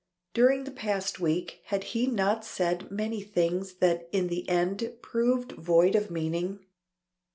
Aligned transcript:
During 0.33 0.63
the 0.63 0.71
past 0.71 1.19
week 1.19 1.61
had 1.65 1.83
he 1.93 2.07
not 2.07 2.43
said 2.43 2.89
many 2.89 3.21
things 3.21 3.73
that 3.75 4.09
in 4.11 4.29
the 4.29 4.49
end 4.49 4.93
proved 5.03 5.51
void 5.51 5.93
of 5.95 6.09
meaning. 6.09 6.65